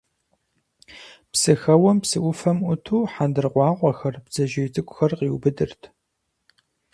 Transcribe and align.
Псыхэуэм, 1.31 1.97
псы 2.03 2.17
ӏуфэм 2.23 2.57
ӏуту, 2.63 3.09
хьэндыркъуакъуэхэр, 3.13 4.15
бдзэжьей 4.23 4.69
цӏыкӏухэр 4.73 5.11
къиубыдырт. 5.17 5.81